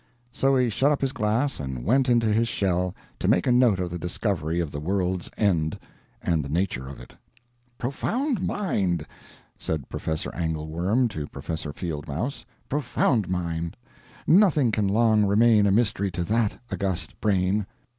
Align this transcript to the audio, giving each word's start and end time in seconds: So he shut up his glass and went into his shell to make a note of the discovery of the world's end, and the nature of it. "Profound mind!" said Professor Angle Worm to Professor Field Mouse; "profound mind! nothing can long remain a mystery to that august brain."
So 0.31 0.55
he 0.55 0.71
shut 0.71 0.91
up 0.91 1.01
his 1.01 1.11
glass 1.11 1.59
and 1.59 1.85
went 1.85 2.09
into 2.09 2.33
his 2.33 2.47
shell 2.47 2.95
to 3.19 3.27
make 3.27 3.45
a 3.45 3.51
note 3.51 3.79
of 3.79 3.91
the 3.91 3.99
discovery 3.99 4.59
of 4.59 4.71
the 4.71 4.79
world's 4.79 5.29
end, 5.37 5.77
and 6.23 6.43
the 6.43 6.49
nature 6.49 6.87
of 6.87 6.99
it. 6.99 7.15
"Profound 7.77 8.41
mind!" 8.41 9.05
said 9.59 9.89
Professor 9.89 10.33
Angle 10.33 10.69
Worm 10.69 11.07
to 11.09 11.27
Professor 11.27 11.71
Field 11.71 12.07
Mouse; 12.07 12.47
"profound 12.67 13.29
mind! 13.29 13.77
nothing 14.25 14.71
can 14.71 14.87
long 14.87 15.23
remain 15.23 15.67
a 15.67 15.71
mystery 15.71 16.09
to 16.09 16.23
that 16.23 16.57
august 16.71 17.21
brain." 17.21 17.67